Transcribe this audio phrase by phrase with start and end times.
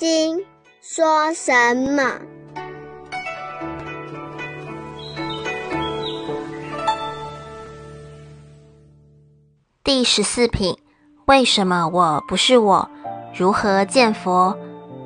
[0.00, 0.38] 经》
[0.80, 2.02] 说什么？
[9.84, 10.74] 第十四品，
[11.26, 12.88] 为什么我不是我？
[13.34, 14.56] 如何见佛？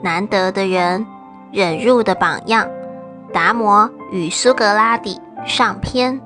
[0.01, 1.05] 难得的人，
[1.51, 2.71] 忍辱的榜样。
[3.33, 6.21] 达摩与苏格拉底上篇。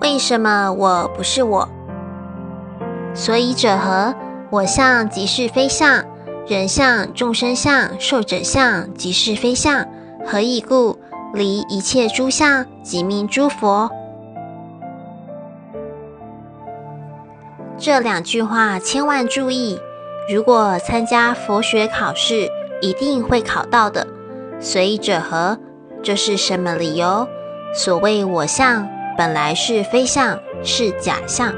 [0.00, 1.68] 为什么我不是我？
[3.14, 4.12] 所以者何？
[4.50, 6.04] 我相即是非相，
[6.46, 9.86] 人相、众生相、寿者相即是非相。
[10.26, 10.98] 何以故？
[11.34, 13.90] 离一切诸相，即名诸佛。
[17.78, 19.78] 这两句话千万注意，
[20.28, 22.48] 如果参加佛学考试，
[22.80, 24.06] 一定会考到的。
[24.60, 25.58] 随意者何？
[26.02, 27.26] 这是什么理由？
[27.72, 31.54] 所谓我相，本来是非相，是假相。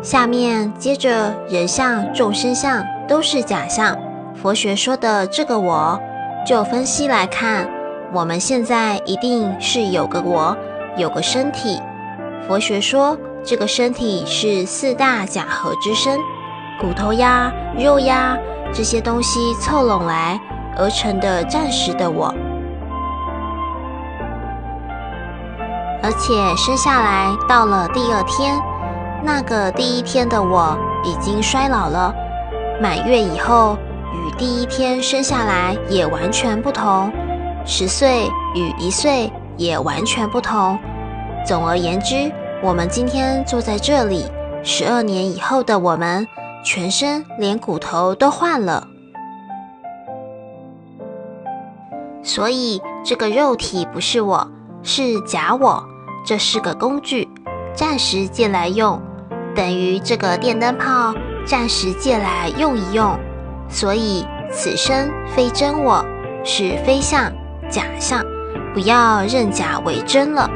[0.00, 3.96] 下面接着人相、众生相都是假相。
[4.42, 6.00] 佛学说的这个我，
[6.44, 7.70] 就分析来看，
[8.12, 10.56] 我们现在一定是有个我，
[10.96, 11.80] 有个身体。
[12.46, 13.16] 佛学说。
[13.44, 16.16] 这个身体是四大假合之身，
[16.80, 18.38] 骨头呀、肉呀
[18.72, 20.40] 这些东西凑拢来
[20.78, 22.32] 而成的暂时的我，
[26.04, 28.62] 而且生下来到了第二天，
[29.24, 32.14] 那个第一天的我已经衰老了，
[32.80, 33.76] 满月以后
[34.12, 37.10] 与第一天生下来也完全不同，
[37.64, 40.78] 十岁与一岁也完全不同。
[41.46, 42.30] 总而言之。
[42.64, 44.24] 我们今天坐在这里，
[44.62, 46.24] 十二年以后的我们，
[46.64, 48.86] 全身连骨头都换了。
[52.22, 54.46] 所以这个肉体不是我，
[54.84, 55.84] 是假我，
[56.24, 57.28] 这是个工具，
[57.74, 59.02] 暂时借来用，
[59.56, 61.12] 等于这个电灯泡，
[61.44, 63.18] 暂时借来用一用。
[63.72, 66.04] 所以此生非真我，
[66.44, 67.32] 是非相、
[67.70, 68.22] 假相，
[68.74, 70.48] 不要认假为真了。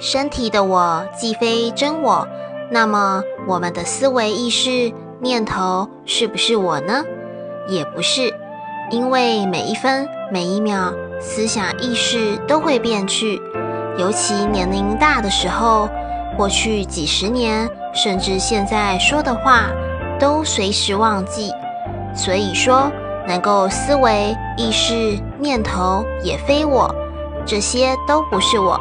[0.00, 2.26] 身体的我既非真我，
[2.70, 7.04] 那么我们的思维意识念头是不是我呢？
[7.68, 8.34] 也不是，
[8.90, 13.40] 因为每一分每一秒思想意识都会变去，
[13.98, 15.88] 尤其年龄大的时候，
[16.36, 19.64] 过去几十年甚至现在说的话
[20.18, 21.52] 都随时忘记。
[22.14, 22.90] 所以说，
[23.28, 26.94] 能够思维意识念头也非我，
[27.44, 28.80] 这些都不是我。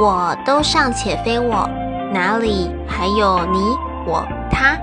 [0.00, 1.68] 我都尚且非我，
[2.12, 3.58] 哪里还有你
[4.06, 4.76] 我他？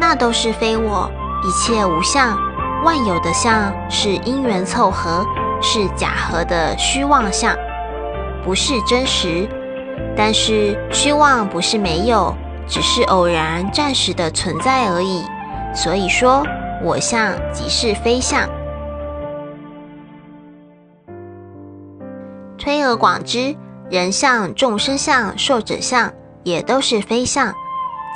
[0.00, 1.08] 那都是非我，
[1.44, 2.36] 一切无相，
[2.84, 5.24] 万有的相是因缘凑合，
[5.60, 7.56] 是假合的虚妄相，
[8.44, 9.48] 不是真实。
[10.16, 12.34] 但是虚妄不是没有，
[12.66, 15.24] 只是偶然、暂时的存在而已。
[15.74, 16.44] 所以说，
[16.82, 18.48] 我相即是非相。
[22.58, 23.54] 推而广之。
[23.90, 26.10] 人相、众生相、寿者相，
[26.44, 27.48] 也都是非相。《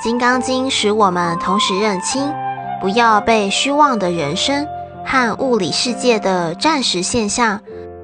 [0.01, 2.33] 金刚经》使我们同时认清，
[2.81, 4.67] 不要被虚妄的人生
[5.05, 7.61] 和物理世界的暂时现象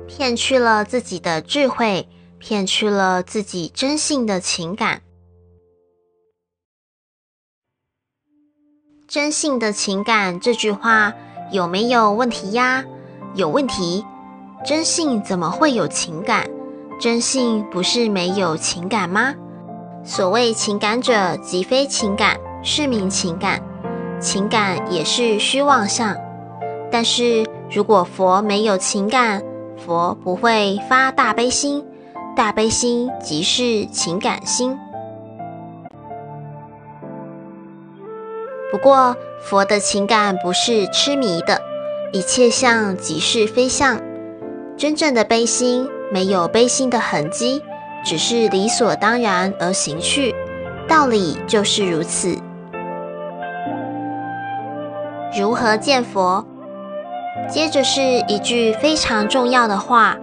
[0.07, 2.07] 骗去了自己的智慧，
[2.39, 5.01] 骗去了自己真性的情感。
[9.07, 11.13] 真性的情感这句话
[11.51, 12.83] 有没有问题呀？
[13.35, 14.03] 有问题。
[14.65, 16.49] 真性怎么会有情感？
[16.99, 19.35] 真性不是没有情感吗？
[20.05, 23.61] 所谓情感者，即非情感，是名情感。
[24.19, 26.17] 情感也是虚妄相。
[26.89, 29.43] 但是如果佛没有情感，
[29.85, 31.85] 佛不会发大悲心。
[32.35, 34.77] 大悲心即是情感心。
[38.71, 41.61] 不过佛的情感不是痴迷的，
[42.11, 44.01] 一切相即是非相。
[44.77, 45.89] 真正的悲心。
[46.11, 47.59] 没有悲心的痕迹，
[48.05, 50.35] 只是理所当然而行去，
[50.87, 52.37] 道理就是如此。
[55.35, 56.45] 如何见佛？
[57.49, 60.15] 接着是一句非常重要的话：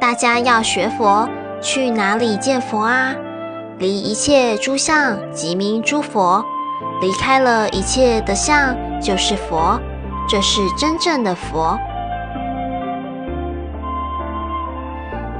[0.00, 1.28] 大家要学佛，
[1.60, 3.14] 去哪里见佛啊？
[3.78, 6.44] 离一切诸相，即名诸佛。
[7.00, 9.80] 离开了一切的相，就是佛，
[10.28, 11.76] 这是真正的佛。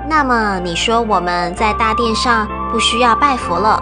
[0.08, 3.80] 那么你说我们在大殿上不需要拜佛了？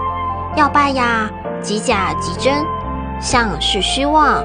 [0.57, 1.31] 要拜呀，
[1.63, 2.67] 即假即真，
[3.19, 4.45] 相是虚妄。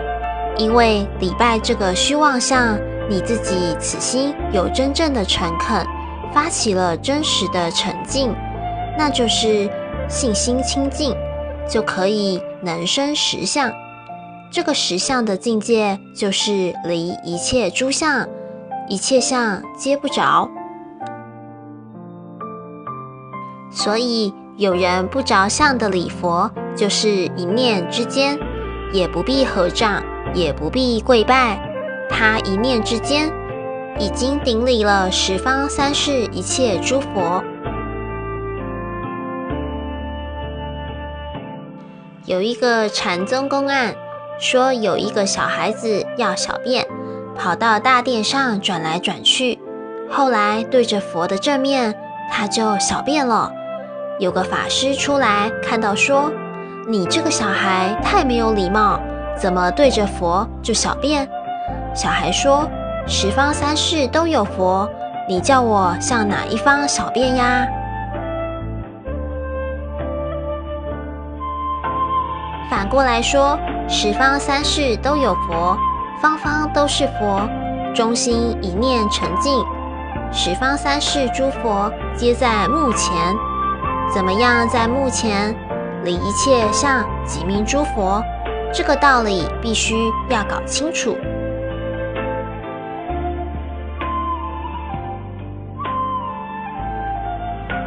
[0.57, 2.77] 因为礼拜这个虚妄相，
[3.09, 5.85] 你自己此心有真正的诚恳，
[6.33, 8.33] 发起了真实的诚敬，
[8.97, 9.69] 那就是
[10.07, 11.13] 信心清净，
[11.69, 13.71] 就可以能生实相。
[14.49, 18.25] 这个实相的境界，就是离一切诸相，
[18.87, 20.49] 一切相皆不着。
[23.69, 28.39] 所以有人不着相的礼佛，就是一念之间，
[28.93, 30.01] 也不必合掌，
[30.35, 31.57] 也不必跪拜，
[32.09, 33.31] 他一念之间，
[33.97, 37.41] 已经顶礼了十方三世一切诸佛。
[42.25, 43.95] 有一个禅宗公案，
[44.37, 46.85] 说有一个小孩子要小便，
[47.37, 49.57] 跑到大殿上转来转去，
[50.11, 51.95] 后来对着佛的正面，
[52.29, 53.51] 他就小便了。
[54.19, 56.31] 有个法师出来，看到说
[56.89, 58.99] ：“你这个小孩太没有礼貌，
[59.37, 61.27] 怎么对着佛就小便？”
[61.93, 62.67] 小孩说
[63.07, 64.89] ：“十方三世都有佛，
[65.27, 67.65] 你叫我向哪一方小便呀？”
[72.69, 75.77] 反过来说，十方三世都有佛，
[76.21, 77.47] 方方都是佛，
[77.93, 79.63] 中心一念沉静，
[80.31, 83.13] 十方三世诸佛皆在目前。
[84.13, 85.55] 怎么样在目前
[86.03, 88.21] 离一切相即名诸佛？
[88.75, 91.15] 这个道理必须要搞清楚。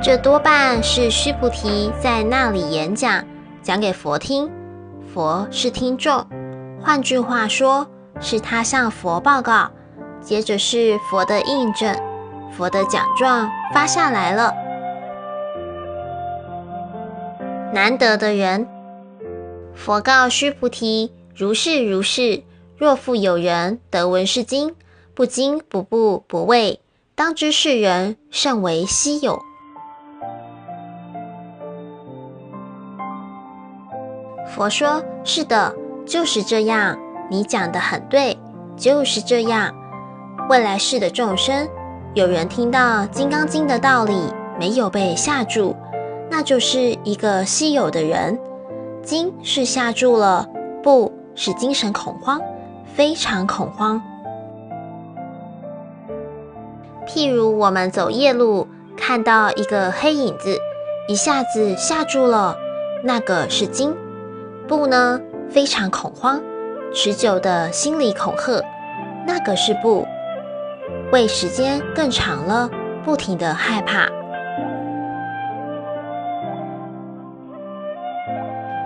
[0.00, 3.22] 这多半是须菩提在那里演讲，
[3.60, 4.50] 讲给佛听，
[5.12, 6.24] 佛是听众。
[6.80, 7.86] 换句话说，
[8.18, 9.70] 是他向佛报告，
[10.22, 11.94] 接着是佛的印证，
[12.50, 14.54] 佛的奖状发下来了。
[17.74, 18.66] 难得的人，
[19.78, 22.42] 佛告须菩提：“如是如是。
[22.76, 24.74] 若复有人得闻是经，
[25.14, 26.80] 不惊不怖不畏，
[27.14, 29.40] 当知是人甚为稀有。”
[34.52, 35.72] 佛说：“是的，
[36.04, 36.98] 就是这样。
[37.30, 38.36] 你讲的很对，
[38.76, 39.72] 就是这样。
[40.50, 41.68] 未来世的众生，
[42.14, 44.18] 有人听到《金刚经》的道理，
[44.58, 45.76] 没有被吓住。”
[46.30, 48.38] 那就是一个稀有的人，
[49.08, 50.46] 惊是吓住了，
[50.82, 52.42] 不是精神恐慌，
[52.84, 54.02] 非常恐慌。
[57.06, 58.68] 譬如我们走夜路，
[58.98, 60.58] 看到一个黑影子，
[61.08, 62.54] 一下子吓住了，
[63.02, 63.94] 那个是惊；
[64.66, 65.18] 不呢，
[65.48, 66.38] 非常恐慌，
[66.92, 68.62] 持久的心理恐吓，
[69.26, 70.06] 那个是不。
[71.12, 72.68] 为时间更长了，
[73.06, 74.06] 不停的害怕。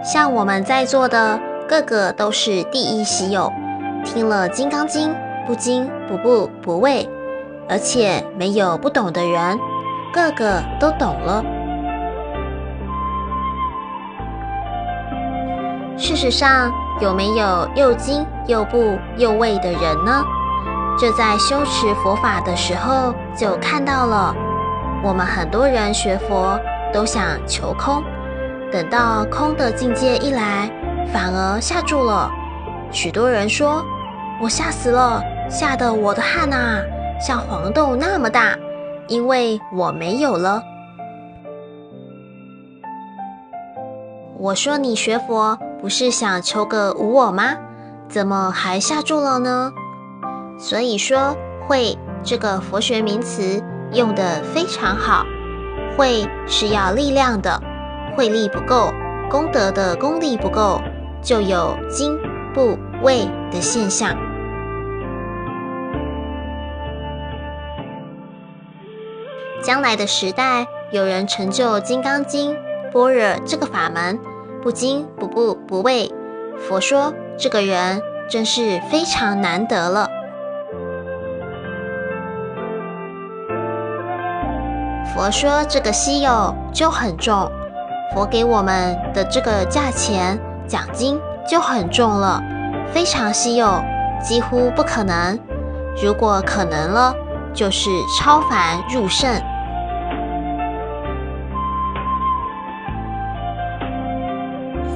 [0.03, 1.39] 像我们在座的
[1.69, 3.53] 个个都是第一喜友，
[4.05, 5.11] 听了《金刚经》
[5.47, 7.09] 不惊不怖不畏，
[7.69, 9.57] 而且没有不懂的人，
[10.13, 11.45] 个个都懂了。
[15.97, 20.25] 事实上，有没有又惊又怖又畏的人呢？
[20.99, 24.35] 这在修持佛法的时候就看到了。
[25.05, 26.59] 我们很多人学佛
[26.93, 28.03] 都想求空。
[28.73, 30.71] 等到空的境界一来，
[31.13, 32.31] 反而吓住了。
[32.91, 33.85] 许多人说
[34.41, 36.81] ：“我吓死了，吓得我的汗呐，
[37.21, 38.57] 像黄豆那么大，
[39.09, 40.63] 因为我没有了。”
[44.39, 47.55] 我说：“你学佛不是想求个无我吗？
[48.09, 49.71] 怎么还吓住了呢？”
[50.59, 51.37] 所以说，
[51.69, 55.27] 会这个佛学名词用得非常好，
[55.95, 57.63] 会是要力量的。
[58.15, 58.93] 慧力不够，
[59.31, 60.81] 功德的功力不够，
[61.23, 62.19] 就有精
[62.55, 64.17] 不畏的现象。
[69.63, 72.55] 将来的时代，有人成就《金刚经》
[72.93, 74.19] 般若这个法门，
[74.61, 76.11] 不精不怖不畏。
[76.59, 80.09] 佛说，这个人真是非常难得了。
[85.15, 87.51] 佛说，这个稀有就很重。
[88.13, 92.43] 佛给我们的这个价钱奖金就很重了，
[92.93, 93.83] 非常稀有，
[94.23, 95.39] 几乎不可能。
[96.03, 97.15] 如果可能了，
[97.53, 99.31] 就是超凡入圣。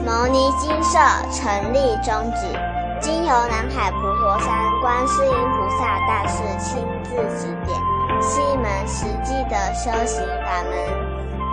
[0.05, 0.99] 牟尼金舍
[1.31, 2.47] 成立宗旨，
[3.01, 4.49] 经由南海普陀山
[4.81, 7.79] 观世音菩萨大士亲自指点，
[8.23, 11.26] 是一门实际的修行法门。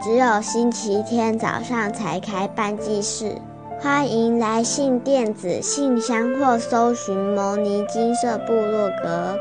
[0.00, 3.36] 只有星期天早上才开办祭事，
[3.80, 9.36] 欢迎来信电子信箱或搜寻“摩尼金色部落格”。